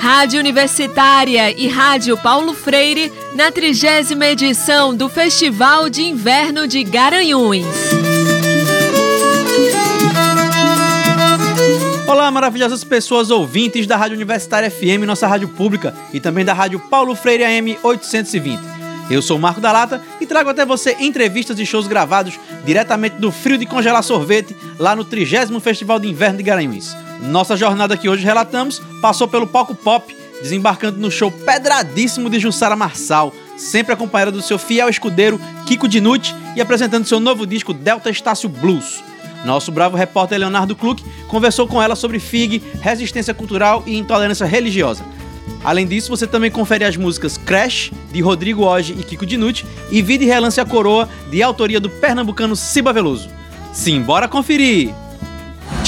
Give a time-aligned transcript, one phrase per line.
[0.00, 7.64] Rádio Universitária e Rádio Paulo Freire na trigésima edição do Festival de Inverno de Garanhuns.
[12.06, 16.80] Olá, maravilhosas pessoas ouvintes da Rádio Universitária FM, nossa rádio pública, e também da Rádio
[16.80, 18.79] Paulo Freire AM 820.
[19.10, 23.16] Eu sou o Marco da Lata e trago até você entrevistas e shows gravados diretamente
[23.16, 26.96] do frio de congelar sorvete lá no 30 Festival de Inverno de Garanhuns.
[27.20, 32.76] Nossa jornada que hoje relatamos passou pelo palco pop, desembarcando no show pedradíssimo de Jussara
[32.76, 38.10] Marçal, sempre acompanhada do seu fiel escudeiro Kiko Dinucci e apresentando seu novo disco Delta
[38.10, 39.02] Estácio Blues.
[39.44, 45.04] Nosso bravo repórter Leonardo Kluck conversou com ela sobre FIG, resistência cultural e intolerância religiosa.
[45.64, 50.00] Além disso, você também confere as músicas Crash, de Rodrigo Oge e Kiko Dinucci, e
[50.02, 53.28] Vida e Relance a Coroa, de autoria do pernambucano Ciba Veloso.
[53.72, 54.94] Sim, bora conferir!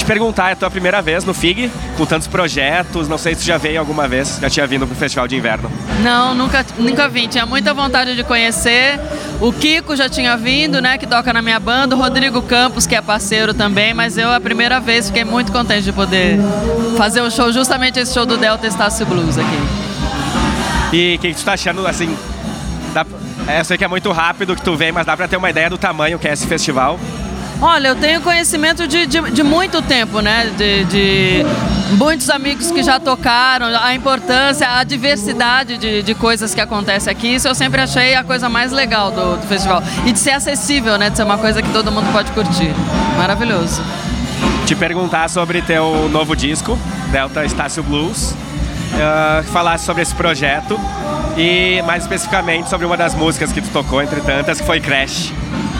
[0.03, 3.41] te perguntar, é a tua primeira vez no FIG, com tantos projetos, não sei se
[3.41, 5.71] tu já veio alguma vez, já tinha vindo pro Festival de Inverno.
[6.01, 8.99] Não, nunca, nunca vim, tinha muita vontade de conhecer.
[9.43, 12.95] O Kiko já tinha vindo, né, que toca na minha banda, o Rodrigo Campos, que
[12.95, 16.39] é parceiro também, mas eu a primeira vez fiquei muito contente de poder
[16.97, 20.95] fazer um show, justamente esse show do Delta Estácio Blues aqui.
[20.95, 22.17] E o que, tu tá achando, assim,
[22.93, 23.05] dá,
[23.45, 25.49] é, eu sei que é muito rápido que tu vem, mas dá pra ter uma
[25.49, 26.97] ideia do tamanho que é esse festival?
[27.65, 30.51] Olha, eu tenho conhecimento de, de, de muito tempo, né?
[30.57, 31.45] De, de,
[31.97, 37.35] muitos amigos que já tocaram, a importância, a diversidade de, de coisas que acontece aqui.
[37.35, 39.81] Isso eu sempre achei a coisa mais legal do, do festival.
[40.05, 41.09] E de ser acessível, né?
[41.09, 42.73] De ser uma coisa que todo mundo pode curtir.
[43.17, 43.81] Maravilhoso.
[44.65, 46.77] Te perguntar sobre teu novo disco,
[47.13, 48.31] Delta Estácio Blues.
[48.31, 50.77] Uh, falar sobre esse projeto
[51.37, 55.31] e mais especificamente sobre uma das músicas que tu tocou, entre tantas, que foi Crash.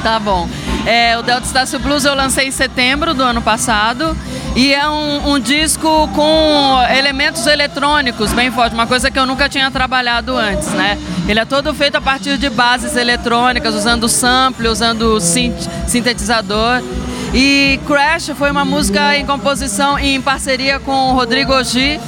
[0.02, 0.50] Tá bom.
[0.86, 4.18] É, o Delta Estácio Blues eu lancei em setembro do ano passado
[4.54, 9.48] e é um, um, disco com elementos eletrônicos bem forte, uma coisa que eu nunca
[9.48, 10.98] tinha trabalhado antes, né?
[11.28, 16.84] Ele é todo feito a partir de bases eletrônicas, usando sample, usando sintetizador.
[17.34, 22.00] E Crash foi uma música em composição em parceria com o Rodrigo Ogi.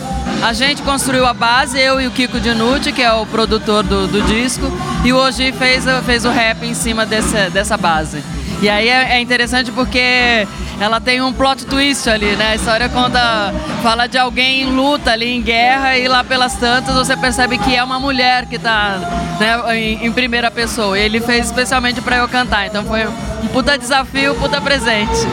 [0.43, 4.05] A gente construiu a base, eu e o Kiko Dinucci, que é o produtor do,
[4.05, 4.65] do disco,
[5.03, 8.21] e o Ogi fez, fez o rap em cima desse, dessa base.
[8.61, 10.47] E aí é, é interessante porque
[10.79, 12.51] ela tem um plot twist ali, né?
[12.51, 16.95] A história conta, fala de alguém em luta ali, em guerra, e lá pelas tantas
[16.95, 18.97] você percebe que é uma mulher que está
[19.39, 20.97] né, em, em, primeira pessoa.
[20.97, 25.27] Ele fez especialmente para eu cantar, então foi um puta desafio, puta presente.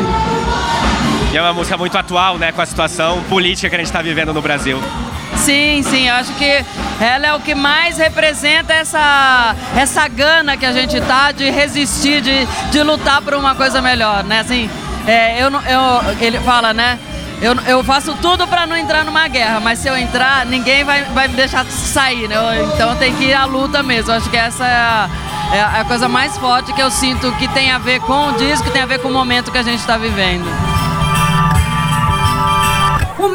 [1.33, 4.03] E é uma música muito atual, né, com a situação política que a gente está
[4.03, 4.79] vivendo no Brasil.
[5.43, 6.65] Sim, sim, eu acho que
[7.01, 12.21] ela é o que mais representa essa, essa gana que a gente tá de resistir,
[12.21, 14.39] de, de lutar por uma coisa melhor, né?
[14.39, 14.71] Assim,
[15.05, 16.97] é, eu, eu, ele fala, né?
[17.41, 21.03] Eu, eu faço tudo para não entrar numa guerra, mas se eu entrar, ninguém vai,
[21.07, 22.37] vai me deixar sair, né?
[22.73, 24.13] Então tem que ir à luta mesmo.
[24.13, 25.11] Eu acho que essa é a,
[25.53, 28.63] é a coisa mais forte que eu sinto que tem a ver com o disco,
[28.63, 30.47] que tem a ver com o momento que a gente está vivendo.
[33.19, 33.29] O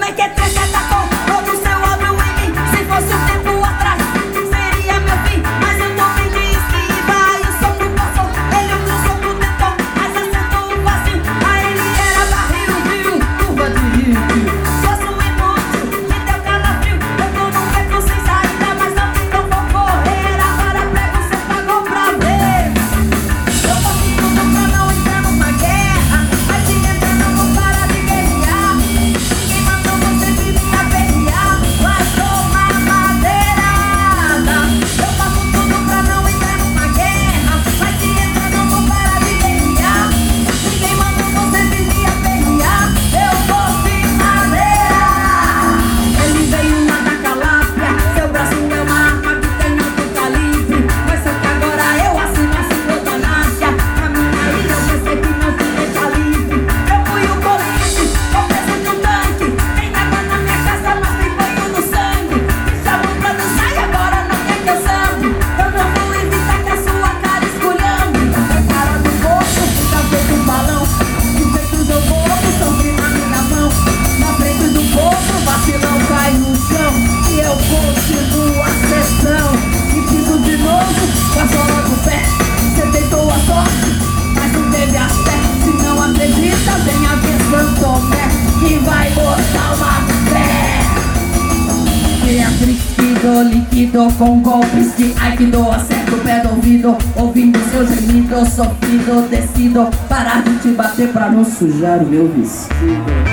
[93.47, 98.45] Lido com golpes que ai que dou Acerto o pé do ouvido Ouvindo seu gemido
[98.45, 103.26] Sofrido, decido Parar de te bater pra não sujar o meu vestido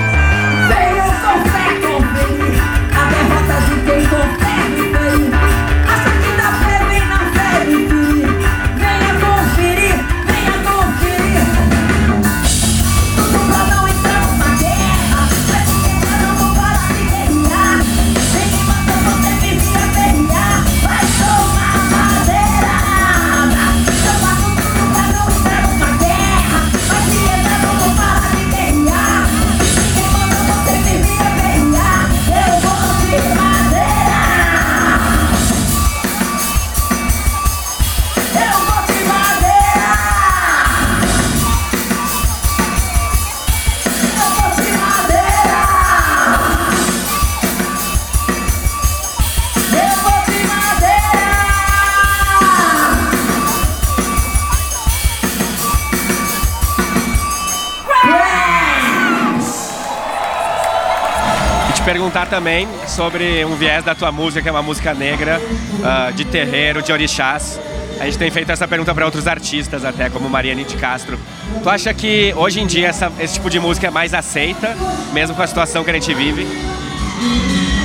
[62.05, 66.23] perguntar também sobre um viés da tua música, que é uma música negra, uh, de
[66.23, 67.59] terreiro, de orixás.
[67.99, 71.17] A gente tem feito essa pergunta para outros artistas até, como Mariane de Castro.
[71.63, 74.75] Tu acha que hoje em dia essa, esse tipo de música é mais aceita,
[75.13, 76.45] mesmo com a situação que a gente vive?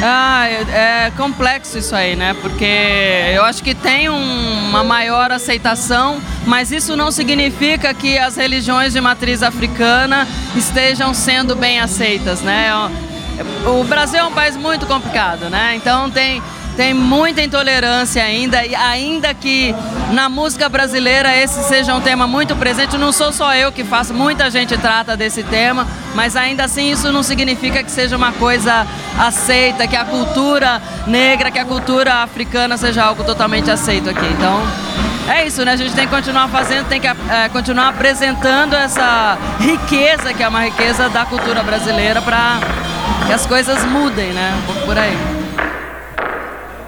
[0.02, 2.37] Ah, é, complexo isso aí, né?
[2.43, 8.37] Porque eu acho que tem um, uma maior aceitação, mas isso não significa que as
[8.37, 12.70] religiões de matriz africana estejam sendo bem aceitas, né?
[13.66, 15.75] O Brasil é um país muito complicado, né?
[15.76, 16.42] Então tem
[16.76, 19.75] tem muita intolerância ainda, e ainda que
[20.12, 24.14] na música brasileira esse seja um tema muito presente, não sou só eu que faço,
[24.14, 28.87] muita gente trata desse tema, mas ainda assim isso não significa que seja uma coisa
[29.19, 34.26] aceita, que a cultura negra, que a cultura africana seja algo totalmente aceito aqui.
[34.26, 34.62] Então,
[35.28, 35.72] é isso, né?
[35.72, 37.14] A gente tem que continuar fazendo, tem que é,
[37.52, 42.58] continuar apresentando essa riqueza, que é uma riqueza da cultura brasileira, para
[43.26, 44.54] que as coisas mudem, né?
[44.58, 45.16] Um pouco por aí.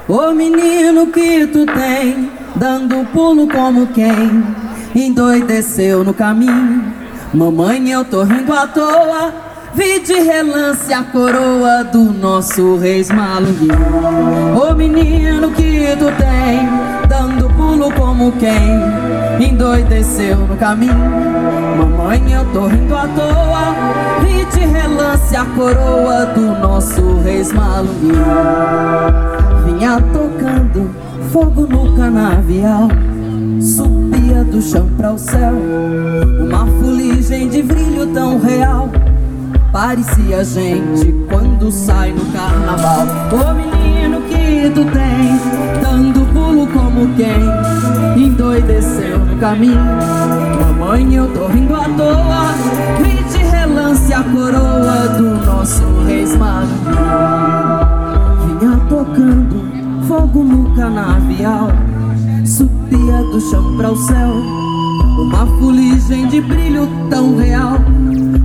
[0.09, 4.45] Ô menino que tu tem, dando pulo como quem
[4.95, 6.93] endoideceu no caminho.
[7.33, 9.33] Mamãe, eu tô rindo à toa.
[9.75, 13.75] Vi de relance a coroa do nosso rei Malunguinho.
[14.55, 16.69] Ô menino que tu tem,
[17.09, 19.02] dando pulo como quem
[19.41, 20.95] endoideceu no caminho.
[21.79, 23.75] Mamãe, eu tô rindo à toa.
[24.23, 28.25] Vi de relance a coroa do nosso rei Malunguinho.
[29.65, 30.91] Vinha tocando
[31.33, 32.89] fogo no canavial.
[33.61, 35.55] Subia do chão para o céu,
[36.41, 38.89] uma fuligem de brilho tão real.
[39.73, 43.07] Parecia gente quando sai no carnaval.
[43.33, 46.22] Ô menino que tu tem, dando
[47.03, 49.81] como quem endoideceu no caminho.
[50.61, 52.55] Mamãe, eu tô rindo à toa.
[53.31, 56.25] De relance a coroa do nosso rei
[58.47, 61.71] Vinha tocando fogo no canavial.
[62.45, 64.31] Subia do chão para o céu.
[65.19, 67.77] Uma fuligem de brilho tão real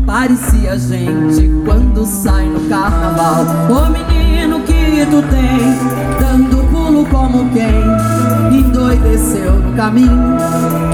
[0.05, 6.66] Parecia gente quando sai no carnaval Ô menino que tu tem Dando
[6.97, 10.37] pulo como quem Endoideceu no caminho.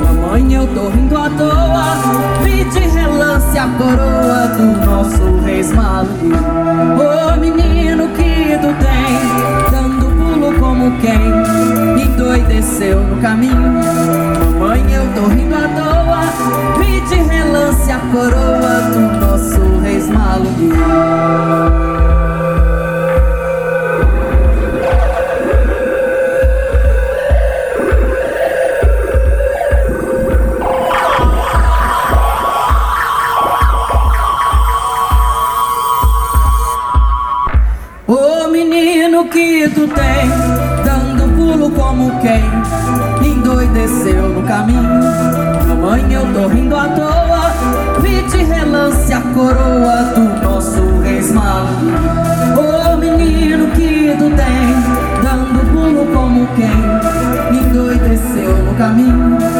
[0.03, 2.43] Mamãe eu tô rindo à toa.
[2.43, 6.35] Vi de relance a coroa Do nosso rei Maluquinho
[6.97, 13.81] Ô menino que tu tem Dando pulo como quem Endoideceu no caminho.
[14.59, 16.23] Mamãe eu tô rindo à toa.
[16.79, 21.82] Vi de relance a coroa do nosso rei Malunguinho
[42.33, 44.81] quem endoideceu no caminho.
[45.67, 47.51] Mamãe, eu tô rindo à toa,
[48.01, 51.21] vi de relance a coroa do nosso rei
[52.57, 59.52] Ô menino que tu tem, dando pulo como quem endoideceu no caminho.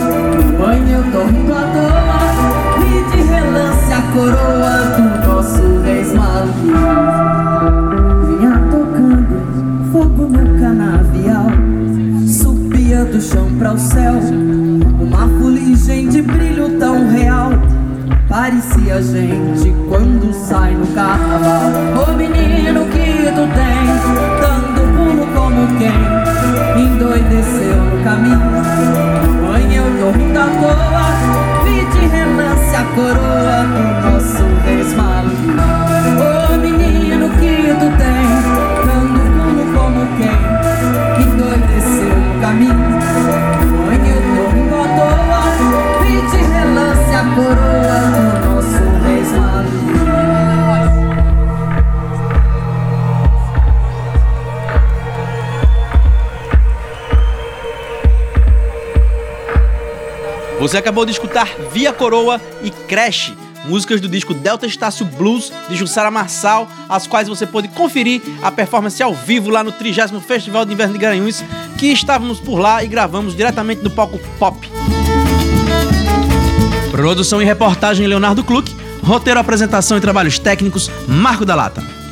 [18.85, 21.71] e a gente quando sai no carnaval.
[21.97, 22.52] Ô oh, menino.
[60.73, 63.31] Você acabou de escutar Via Coroa e Crash,
[63.65, 68.51] músicas do disco Delta Estácio Blues de Jussara Marçal, as quais você pôde conferir a
[68.51, 71.43] performance ao vivo lá no 30 Festival de Inverno de Garanhuns,
[71.77, 74.67] que estávamos por lá e gravamos diretamente no palco Pop.
[76.89, 82.02] Produção e reportagem Leonardo Kluck, roteiro, apresentação e trabalhos técnicos Marco da Lata.